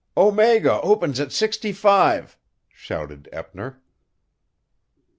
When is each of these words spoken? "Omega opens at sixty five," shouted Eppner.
"Omega 0.17 0.81
opens 0.81 1.19
at 1.19 1.31
sixty 1.31 1.71
five," 1.71 2.35
shouted 2.73 3.29
Eppner. 3.31 3.81